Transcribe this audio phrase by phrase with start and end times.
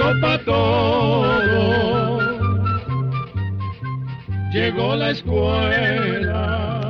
[0.00, 2.18] Llegó pa' todo,
[4.50, 6.80] llegó la escuela,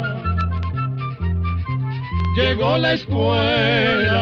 [2.37, 4.21] llegó la escuela,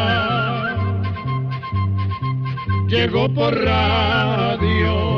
[2.88, 5.17] llegó por radio.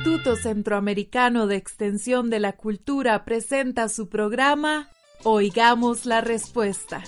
[0.00, 4.88] Instituto Centroamericano de Extensión de la Cultura presenta su programa
[5.24, 7.04] Oigamos la Respuesta.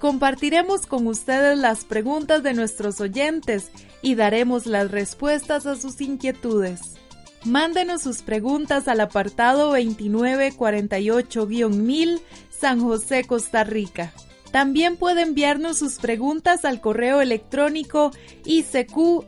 [0.00, 3.70] Compartiremos con ustedes las preguntas de nuestros oyentes
[4.02, 6.80] y daremos las respuestas a sus inquietudes.
[7.44, 12.20] Mándenos sus preguntas al apartado 2948-1000
[12.50, 14.12] San José, Costa Rica.
[14.50, 18.10] También puede enviarnos sus preguntas al correo electrónico
[18.44, 19.22] icq.org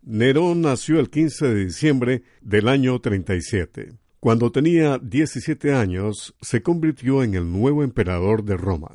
[0.01, 3.93] Nerón nació el 15 de diciembre del año 37.
[4.19, 8.91] Cuando tenía 17 años, se convirtió en el nuevo emperador de Roma.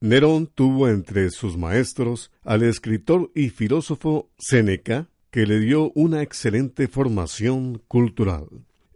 [0.00, 6.88] Nerón tuvo entre sus maestros al escritor y filósofo Séneca, que le dio una excelente
[6.88, 8.46] formación cultural.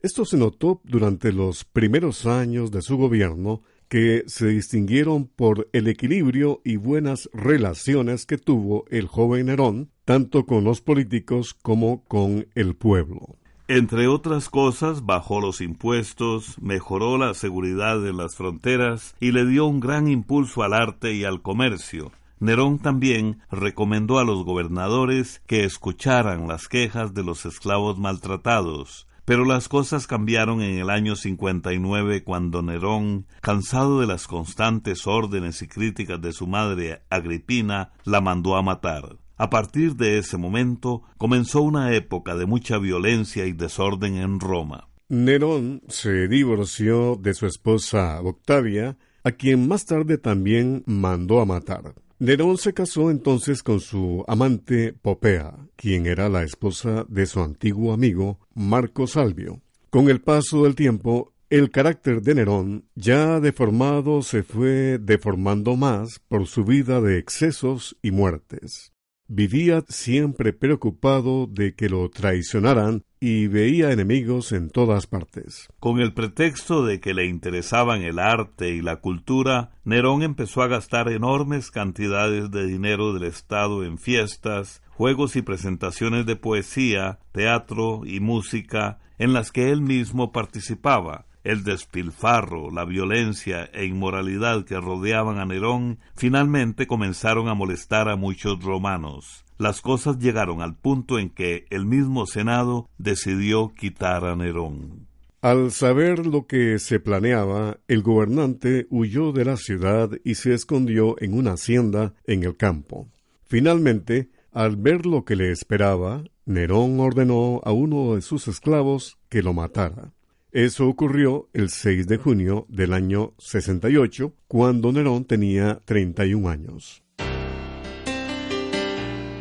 [0.01, 3.61] Esto se notó durante los primeros años de su gobierno,
[3.91, 10.47] que se distinguieron por el equilibrio y buenas relaciones que tuvo el joven Nerón, tanto
[10.47, 13.37] con los políticos como con el pueblo.
[13.69, 19.67] Entre otras cosas, bajó los impuestos, mejoró la seguridad de las fronteras y le dio
[19.67, 22.13] un gran impulso al arte y al comercio.
[22.39, 29.09] Nerón también recomendó a los gobernadores que escucharan las quejas de los esclavos maltratados.
[29.25, 35.61] Pero las cosas cambiaron en el año 59 cuando Nerón, cansado de las constantes órdenes
[35.63, 39.17] y críticas de su madre Agripina, la mandó a matar.
[39.39, 44.89] A partir de ese momento comenzó una época de mucha violencia y desorden en Roma.
[45.09, 51.95] Nerón se divorció de su esposa Octavia, a quien más tarde también mandó a matar.
[52.19, 57.93] Nerón se casó entonces con su amante Popea, quien era la esposa de su antiguo
[57.93, 59.61] amigo Marco Salvio.
[59.91, 66.21] Con el paso del tiempo, el carácter de Nerón, ya deformado, se fue deformando más
[66.27, 68.93] por su vida de excesos y muertes.
[69.29, 75.69] Vivía siempre preocupado de que lo traicionaran y veía enemigos en todas partes.
[75.81, 80.69] Con el pretexto de que le interesaban el arte y la cultura, Nerón empezó a
[80.69, 88.03] gastar enormes cantidades de dinero del Estado en fiestas, juegos y presentaciones de poesía, teatro
[88.07, 94.81] y música en las que él mismo participaba, el despilfarro, la violencia e inmoralidad que
[94.81, 99.45] rodeaban a Nerón finalmente comenzaron a molestar a muchos romanos.
[99.57, 105.07] Las cosas llegaron al punto en que el mismo Senado decidió quitar a Nerón.
[105.41, 111.15] Al saber lo que se planeaba, el gobernante huyó de la ciudad y se escondió
[111.21, 113.09] en una hacienda en el campo.
[113.45, 119.43] Finalmente, al ver lo que le esperaba, Nerón ordenó a uno de sus esclavos que
[119.43, 120.13] lo matara.
[120.53, 127.03] Eso ocurrió el 6 de junio del año 68, cuando Nerón tenía 31 años.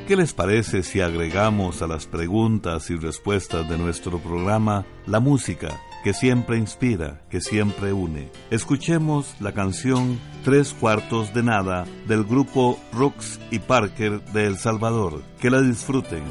[0.07, 5.81] ¿Qué les parece si agregamos a las preguntas y respuestas de nuestro programa la música
[6.04, 8.30] que siempre inspira, que siempre une?
[8.51, 15.24] Escuchemos la canción Tres cuartos de nada del grupo Rooks y Parker de El Salvador.
[15.42, 16.22] Que la disfruten.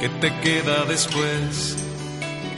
[0.00, 1.76] ¿Qué te queda después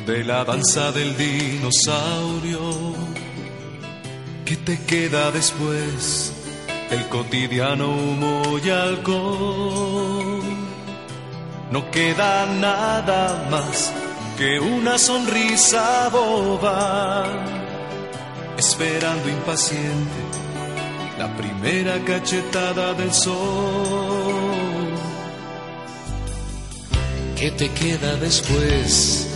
[0.06, 2.94] de la danza del dinosaurio?
[4.44, 6.32] ¿Qué te queda después
[6.88, 10.40] del cotidiano humo y alcohol?
[11.72, 13.92] No queda nada más
[14.38, 17.24] que una sonrisa boba,
[18.56, 20.20] esperando impaciente
[21.18, 24.11] la primera cachetada del sol.
[27.42, 29.28] ¿Qué te queda después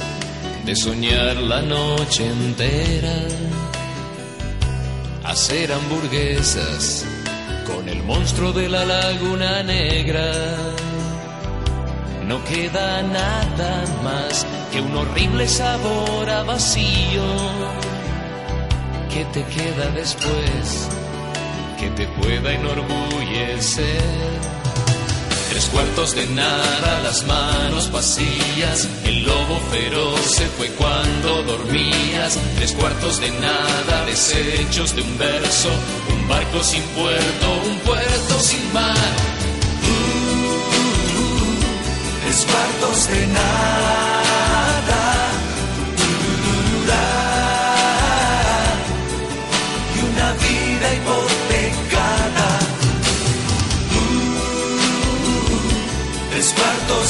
[0.64, 3.16] de soñar la noche entera?
[5.24, 7.04] hacer hamburguesas
[7.66, 10.32] con el monstruo de la laguna negra.
[12.28, 17.24] No queda nada más que un horrible sabor a vacío.
[19.12, 20.88] ¿Qué te queda después
[21.76, 24.65] que te pueda enorgullecer?
[25.56, 28.86] Tres cuartos de nada, las manos vacías.
[29.04, 32.38] El lobo feroz se fue cuando dormías.
[32.56, 35.70] Tres cuartos de nada, desechos de un verso.
[36.12, 38.96] Un barco sin puerto, un puerto sin mar.
[42.22, 44.15] tres cuartos de nada.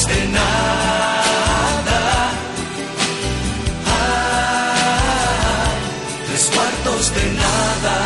[0.05, 1.99] De nada.
[3.87, 5.69] Ah,
[6.27, 7.97] tres cuartos de nada.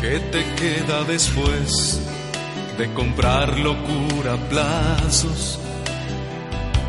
[0.00, 2.00] ¿Qué te queda después
[2.76, 5.60] de comprar locura a plazos?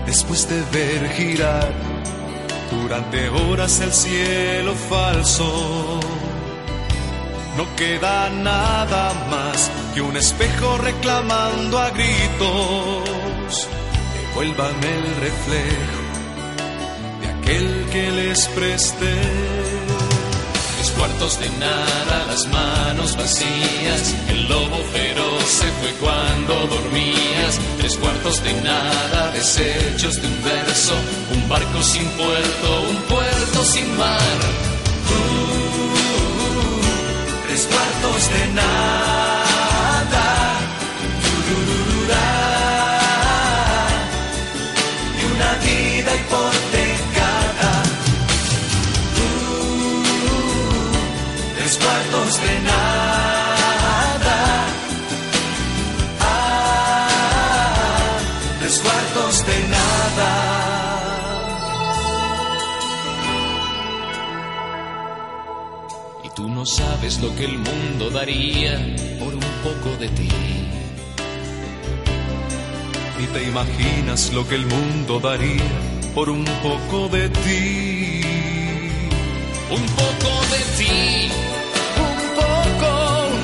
[0.07, 1.71] Después de ver girar
[2.71, 5.99] durante horas el cielo falso
[7.57, 13.67] no queda nada más que un espejo reclamando a gritos.
[14.15, 16.01] Devuélvame el reflejo
[17.21, 19.21] de aquel que les presté.
[20.75, 24.15] Tres cuartos de nada, las manos vacías.
[24.29, 27.59] El lobo feroz se fue cuando dormías.
[27.77, 30.95] Tres cuartos de nada, desechos de un verso.
[31.33, 34.72] Un barco sin puerto, un puerto sin mar
[38.23, 40.25] cuartos de nada.
[45.19, 47.71] Y una vida hipotecada.
[49.19, 50.03] Uh,
[51.57, 54.37] tres cuartos de nada.
[56.19, 57.07] Ah,
[58.59, 61.12] tres cuartos de nada.
[66.63, 68.79] No sabes lo que el mundo daría
[69.19, 70.29] por un poco de ti.
[73.19, 75.73] Ni te imaginas lo que el mundo daría
[76.15, 78.21] por un poco de ti.
[79.77, 81.29] Un poco de ti,
[82.09, 82.91] un poco,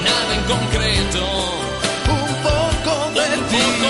[0.07, 1.23] nada en concreto.
[2.19, 3.63] Un poco de ti.
[3.81, 3.88] Poco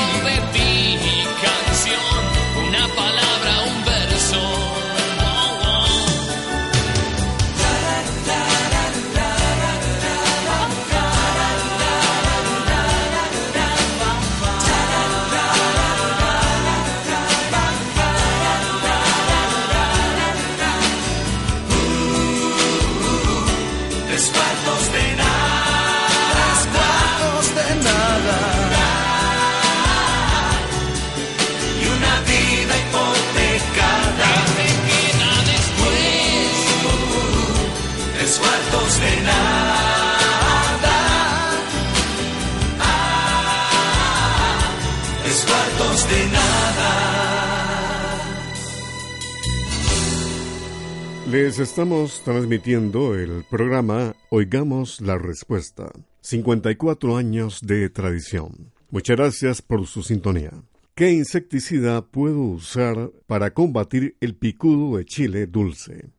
[51.32, 55.92] Les estamos transmitiendo el programa Oigamos la Respuesta.
[56.22, 58.72] 54 años de tradición.
[58.90, 60.52] Muchas gracias por su sintonía.
[60.96, 66.10] ¿Qué insecticida puedo usar para combatir el picudo de chile dulce?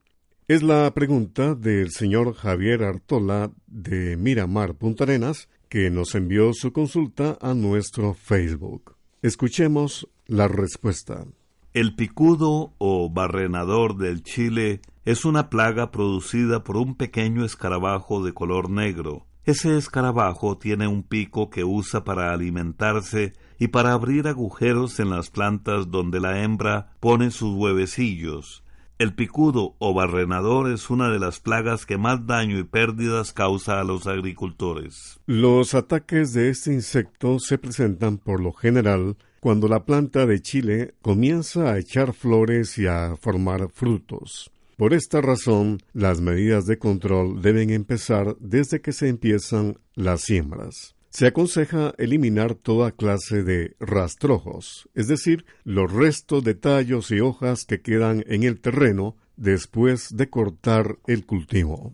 [0.46, 6.72] Es la pregunta del señor Javier Artola de Miramar Punta Arenas, que nos envió su
[6.72, 8.94] consulta a nuestro Facebook.
[9.22, 11.24] Escuchemos la respuesta.
[11.72, 18.32] El picudo o barrenador del chile es una plaga producida por un pequeño escarabajo de
[18.32, 19.26] color negro.
[19.44, 25.28] Ese escarabajo tiene un pico que usa para alimentarse y para abrir agujeros en las
[25.28, 28.62] plantas donde la hembra pone sus huevecillos.
[28.98, 33.80] El picudo o barrenador es una de las plagas que más daño y pérdidas causa
[33.80, 35.18] a los agricultores.
[35.26, 40.94] Los ataques de este insecto se presentan por lo general cuando la planta de chile
[41.02, 44.52] comienza a echar flores y a formar frutos.
[44.80, 50.96] Por esta razón, las medidas de control deben empezar desde que se empiezan las siembras.
[51.10, 57.66] Se aconseja eliminar toda clase de rastrojos, es decir, los restos de tallos y hojas
[57.66, 61.92] que quedan en el terreno después de cortar el cultivo.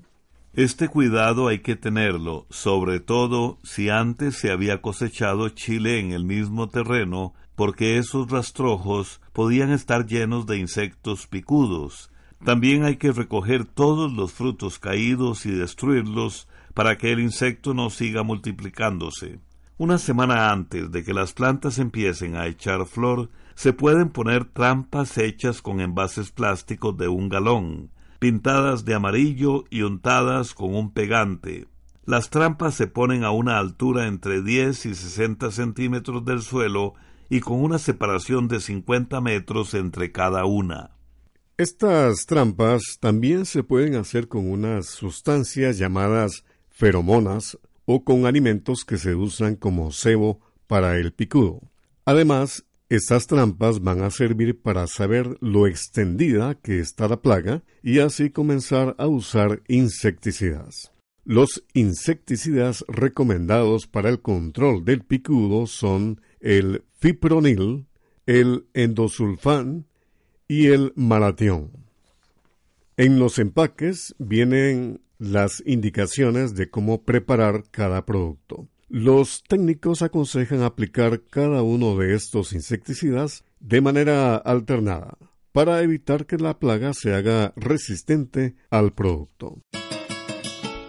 [0.54, 6.24] Este cuidado hay que tenerlo, sobre todo si antes se había cosechado chile en el
[6.24, 12.12] mismo terreno, porque esos rastrojos podían estar llenos de insectos picudos.
[12.44, 17.90] También hay que recoger todos los frutos caídos y destruirlos para que el insecto no
[17.90, 19.40] siga multiplicándose.
[19.78, 25.18] Una semana antes de que las plantas empiecen a echar flor, se pueden poner trampas
[25.18, 31.66] hechas con envases plásticos de un galón, pintadas de amarillo y untadas con un pegante.
[32.04, 36.94] Las trampas se ponen a una altura entre 10 y 60 centímetros del suelo
[37.28, 40.95] y con una separación de 50 metros entre cada una.
[41.58, 48.98] Estas trampas también se pueden hacer con unas sustancias llamadas feromonas o con alimentos que
[48.98, 51.62] se usan como cebo para el picudo.
[52.04, 58.00] Además, estas trampas van a servir para saber lo extendida que está la plaga y
[58.00, 60.92] así comenzar a usar insecticidas.
[61.24, 67.86] Los insecticidas recomendados para el control del picudo son el fipronil,
[68.26, 69.85] el endosulfán
[70.48, 71.72] y el malatión.
[72.96, 78.68] En los empaques vienen las indicaciones de cómo preparar cada producto.
[78.88, 85.18] Los técnicos aconsejan aplicar cada uno de estos insecticidas de manera alternada
[85.52, 89.62] para evitar que la plaga se haga resistente al producto.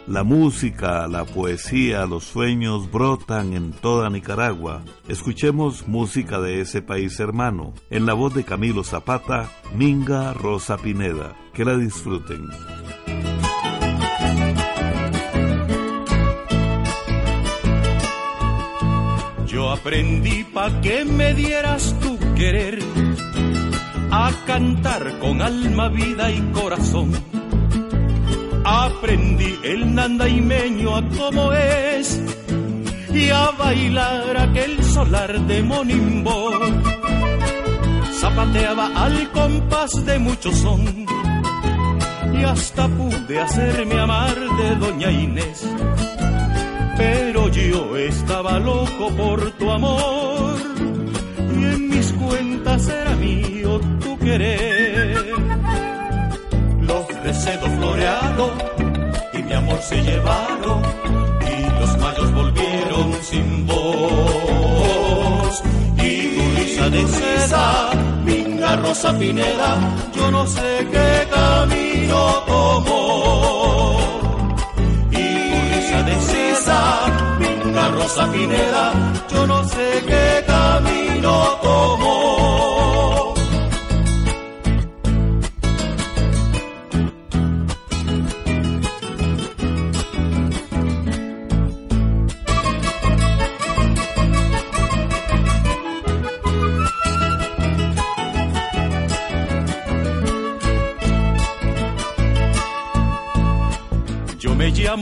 [0.08, 4.82] La música, la poesía, los sueños brotan en toda Nicaragua.
[5.10, 11.36] Escuchemos música de ese país hermano, en la voz de Camilo Zapata, Minga Rosa Pineda.
[11.54, 12.48] Que la disfruten.
[19.46, 22.80] Yo aprendí pa' que me dieras tu querer,
[24.10, 27.37] a cantar con alma, vida y corazón.
[28.70, 32.22] Aprendí el nandaimeño a cómo es
[33.14, 36.52] y a bailar aquel solar de Monimbo.
[38.20, 41.06] Zapateaba al compás de mucho son
[42.34, 45.66] y hasta pude hacerme amar de Doña Inés
[46.98, 50.58] pero yo estaba loco por tu amor
[51.56, 55.37] y en mis cuentas era mío tu querer.
[57.38, 58.52] Los recedos florearon
[59.32, 60.82] y mi amor se llevaron
[61.42, 65.64] y los mayos volvieron sin voz.
[65.98, 67.92] Y tu de seda,
[68.26, 69.78] minga rosa pineda,
[70.16, 73.98] yo no sé qué camino tomó.
[77.40, 78.94] Minga rosa pineda,
[79.32, 80.77] yo no sé qué camino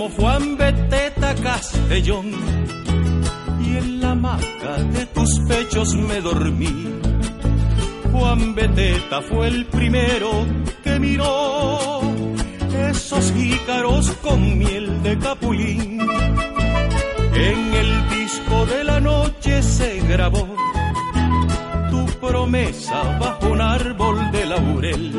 [0.09, 2.31] Juan Beteta Castellón
[3.61, 6.89] y en la hamaca de tus pechos me dormí.
[8.11, 10.45] Juan Beteta fue el primero
[10.83, 12.01] que miró
[12.89, 15.99] esos jícaros con miel de capulín.
[17.33, 20.55] En el disco de la noche se grabó
[21.89, 25.11] tu promesa bajo un árbol de laurel.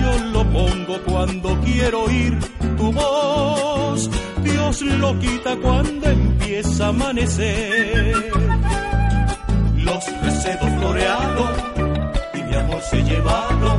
[0.00, 0.98] Yo lo pongo
[1.64, 2.38] quiero oír
[2.82, 4.10] tu voz.
[4.42, 8.32] Dios lo quita cuando empieza a amanecer.
[9.76, 11.52] Los recedos florearon
[12.34, 13.78] y mi amor se llevaron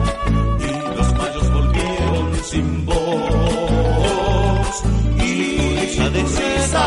[0.67, 4.74] y los mayos volvieron sin voz.
[5.17, 6.86] Y tu risa de cesa,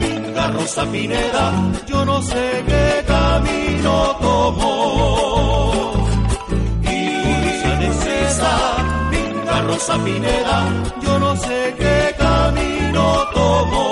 [0.00, 1.44] linda rosa pineda,
[1.86, 5.75] yo no sé qué camino tomó.
[9.66, 10.68] Rosa pineda,
[11.02, 13.85] yo no sé qué camino tomó.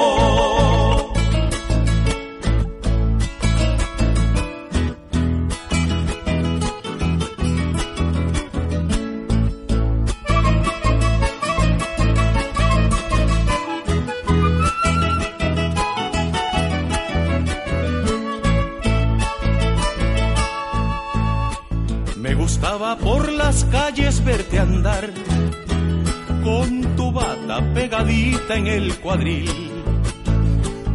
[27.96, 29.48] En el cuadril,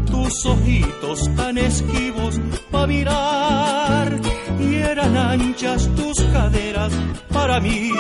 [0.06, 4.20] tus ojitos tan esquivos para mirar
[4.60, 6.92] y eran anchas tus caderas
[7.32, 7.92] para mí.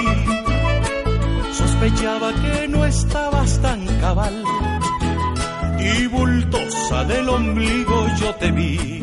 [1.53, 4.43] Sospechaba que no estabas tan cabal
[5.79, 9.01] y bultosa del ombligo yo te vi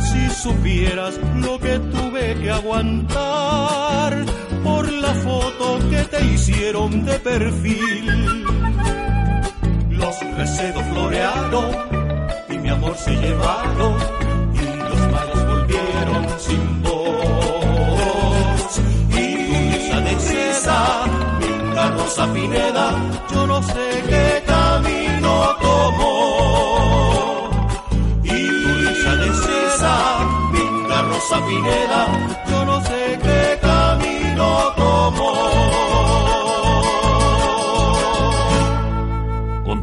[0.00, 4.33] si supieras lo que tuve que aguantar
[4.64, 8.06] por la foto que te hicieron de perfil.
[9.90, 11.66] Los recedos florearon
[12.48, 13.94] y mi amor se llevaron
[14.54, 18.80] y los mayos volvieron sin voz.
[19.10, 19.22] Y
[19.90, 20.78] tu de cesa,
[21.40, 22.86] linda rosa pineda,
[23.32, 27.50] yo no sé qué camino tomó.
[28.24, 29.94] Y tu risa de cesa,
[30.54, 32.00] linda rosa pineda,
[32.50, 32.63] yo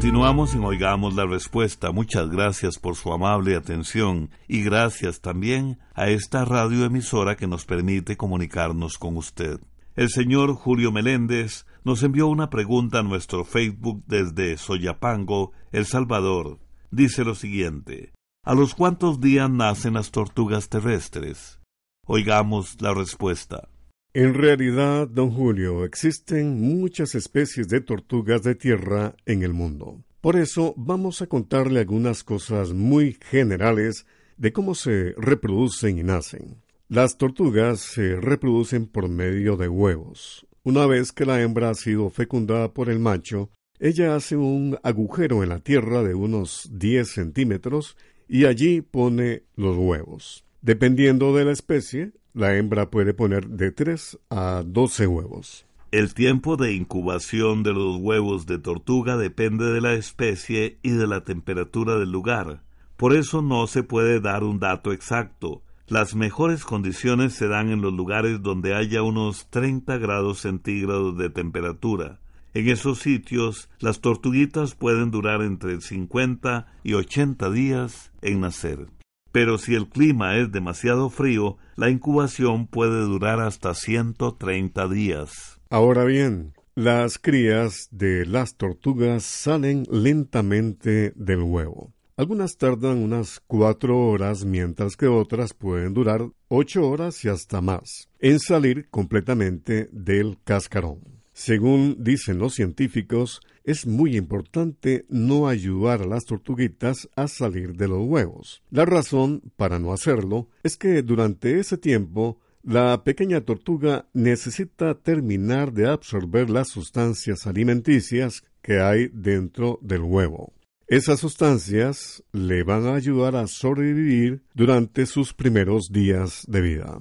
[0.02, 1.92] Continuamos en Oigamos la Respuesta.
[1.92, 8.18] Muchas gracias por su amable atención y gracias también a esta radioemisora que nos permite
[8.18, 9.60] comunicarnos con usted.
[9.96, 16.58] El señor Julio Meléndez nos envió una pregunta a nuestro Facebook desde Soyapango, El Salvador.
[16.90, 18.12] Dice lo siguiente.
[18.44, 21.60] ¿A los cuántos días nacen las tortugas terrestres?
[22.08, 23.70] Oigamos la respuesta.
[24.14, 30.04] En realidad, don Julio, existen muchas especies de tortugas de tierra en el mundo.
[30.20, 36.58] Por eso vamos a contarle algunas cosas muy generales de cómo se reproducen y nacen.
[36.90, 40.46] Las tortugas se reproducen por medio de huevos.
[40.64, 45.42] Una vez que la hembra ha sido fecundada por el macho, ella hace un agujero
[45.42, 47.96] en la tierra de unos 10 centímetros
[48.28, 50.44] y allí pone los huevos.
[50.62, 55.66] Dependiendo de la especie, la hembra puede poner de 3 a 12 huevos.
[55.92, 61.06] El tiempo de incubación de los huevos de tortuga depende de la especie y de
[61.06, 62.64] la temperatura del lugar.
[62.96, 65.64] Por eso no se puede dar un dato exacto.
[65.88, 71.30] Las mejores condiciones se dan en los lugares donde haya unos 30 grados centígrados de
[71.30, 72.22] temperatura.
[72.54, 78.88] En esos sitios, las tortuguitas pueden durar entre 50 y 80 días en nacer.
[79.32, 85.60] Pero si el clima es demasiado frío, la incubación puede durar hasta 130 días.
[85.70, 91.94] Ahora bien, las crías de las tortugas salen lentamente del huevo.
[92.18, 98.10] Algunas tardan unas cuatro horas, mientras que otras pueden durar ocho horas y hasta más
[98.20, 101.00] en salir completamente del cascarón.
[101.34, 107.88] Según dicen los científicos, es muy importante no ayudar a las tortuguitas a salir de
[107.88, 108.62] los huevos.
[108.70, 115.74] La razón para no hacerlo es que durante ese tiempo la pequeña tortuga necesita terminar
[115.74, 120.54] de absorber las sustancias alimenticias que hay dentro del huevo.
[120.88, 127.00] Esas sustancias le van a ayudar a sobrevivir durante sus primeros días de vida.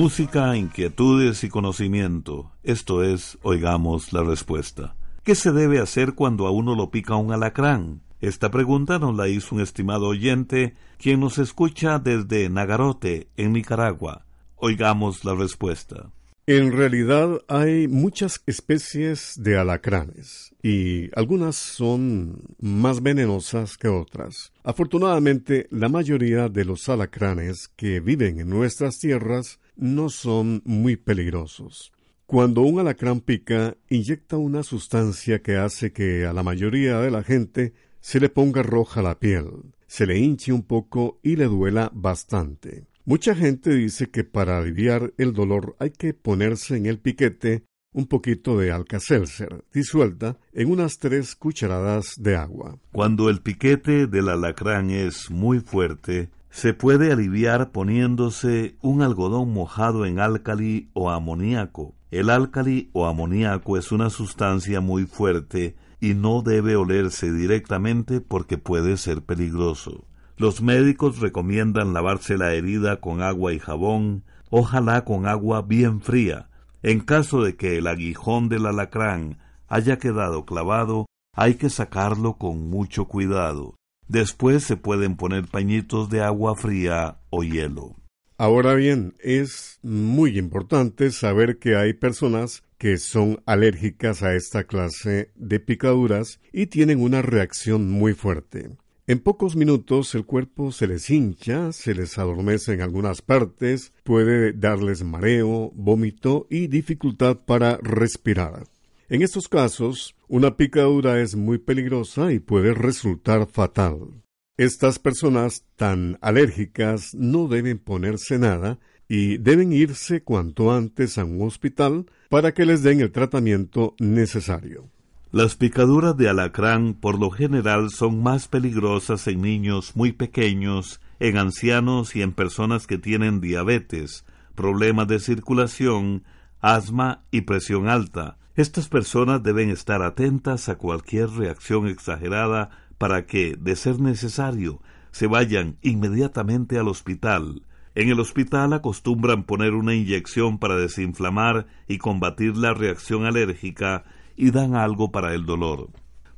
[0.00, 2.52] Música, inquietudes y conocimiento.
[2.62, 4.96] Esto es, oigamos la respuesta.
[5.24, 8.00] ¿Qué se debe hacer cuando a uno lo pica un alacrán?
[8.18, 14.24] Esta pregunta nos la hizo un estimado oyente, quien nos escucha desde Nagarote, en Nicaragua.
[14.56, 16.10] Oigamos la respuesta.
[16.52, 24.52] En realidad hay muchas especies de alacranes y algunas son más venenosas que otras.
[24.64, 31.92] Afortunadamente, la mayoría de los alacranes que viven en nuestras tierras no son muy peligrosos.
[32.26, 37.22] Cuando un alacrán pica, inyecta una sustancia que hace que a la mayoría de la
[37.22, 39.52] gente se le ponga roja la piel,
[39.86, 42.88] se le hinche un poco y le duela bastante.
[43.10, 48.06] Mucha gente dice que para aliviar el dolor hay que ponerse en el piquete un
[48.06, 52.78] poquito de alcacelser disuelta en unas tres cucharadas de agua.
[52.92, 60.06] Cuando el piquete del alacrán es muy fuerte, se puede aliviar poniéndose un algodón mojado
[60.06, 61.96] en álcali o amoníaco.
[62.12, 68.56] El álcali o amoníaco es una sustancia muy fuerte y no debe olerse directamente porque
[68.56, 70.06] puede ser peligroso.
[70.40, 76.48] Los médicos recomiendan lavarse la herida con agua y jabón, ojalá con agua bien fría.
[76.82, 79.36] En caso de que el aguijón del alacrán
[79.68, 81.04] haya quedado clavado,
[81.36, 83.74] hay que sacarlo con mucho cuidado.
[84.08, 87.96] Después se pueden poner pañitos de agua fría o hielo.
[88.38, 95.32] Ahora bien, es muy importante saber que hay personas que son alérgicas a esta clase
[95.34, 98.70] de picaduras y tienen una reacción muy fuerte.
[99.10, 104.52] En pocos minutos el cuerpo se les hincha, se les adormece en algunas partes, puede
[104.52, 108.68] darles mareo, vómito y dificultad para respirar.
[109.08, 114.22] En estos casos, una picadura es muy peligrosa y puede resultar fatal.
[114.56, 121.42] Estas personas tan alérgicas no deben ponerse nada y deben irse cuanto antes a un
[121.42, 124.88] hospital para que les den el tratamiento necesario.
[125.32, 131.38] Las picaduras de alacrán por lo general son más peligrosas en niños muy pequeños, en
[131.38, 134.24] ancianos y en personas que tienen diabetes,
[134.56, 136.24] problemas de circulación,
[136.60, 138.38] asma y presión alta.
[138.56, 145.28] Estas personas deben estar atentas a cualquier reacción exagerada para que, de ser necesario, se
[145.28, 147.62] vayan inmediatamente al hospital.
[147.94, 154.04] En el hospital acostumbran poner una inyección para desinflamar y combatir la reacción alérgica
[154.36, 155.90] y dan algo para el dolor.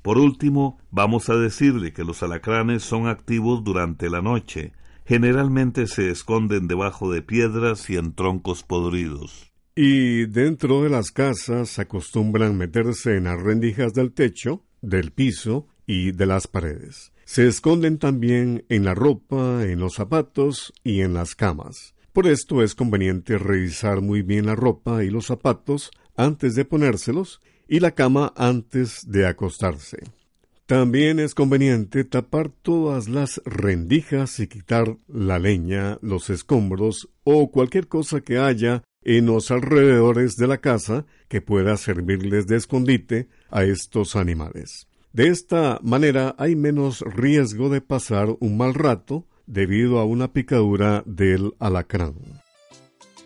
[0.02, 4.72] Por último, vamos a decirle que los alacranes son activos durante la noche.
[5.07, 9.52] Generalmente se esconden debajo de piedras y en troncos podridos.
[9.74, 16.12] Y dentro de las casas acostumbran meterse en las rendijas del techo, del piso y
[16.12, 17.12] de las paredes.
[17.24, 21.94] Se esconden también en la ropa, en los zapatos y en las camas.
[22.12, 27.40] Por esto es conveniente revisar muy bien la ropa y los zapatos antes de ponérselos
[27.68, 29.98] y la cama antes de acostarse.
[30.66, 37.88] También es conveniente tapar todas las rendijas y quitar la leña, los escombros o cualquier
[37.88, 43.64] cosa que haya en los alrededores de la casa que pueda servirles de escondite a
[43.64, 44.87] estos animales.
[45.12, 51.03] De esta manera hay menos riesgo de pasar un mal rato debido a una picadura
[51.05, 52.14] del alacrán.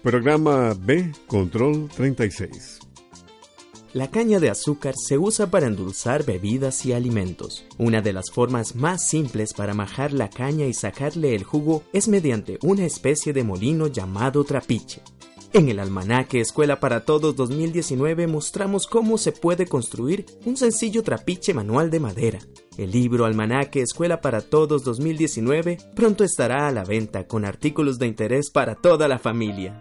[0.03, 2.86] Programa B, Control 36.
[3.92, 7.64] La caña de azúcar se usa para endulzar bebidas y alimentos.
[7.79, 12.09] Una de las formas más simples para majar la caña y sacarle el jugo es
[12.09, 15.01] mediante una especie de molino llamado trapiche.
[15.53, 21.55] En el almanaque Escuela para Todos 2019 mostramos cómo se puede construir un sencillo trapiche
[21.55, 22.38] manual de madera.
[22.77, 28.07] El libro Almanaque Escuela para Todos 2019 pronto estará a la venta con artículos de
[28.07, 29.81] interés para toda la familia.